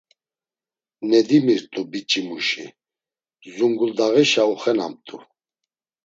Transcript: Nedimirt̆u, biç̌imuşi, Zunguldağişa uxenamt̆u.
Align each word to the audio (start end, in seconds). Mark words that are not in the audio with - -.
Nedimirt̆u, 1.09 1.81
biç̌imuşi, 1.91 2.65
Zunguldağişa 3.55 4.43
uxenamt̆u. 4.53 5.17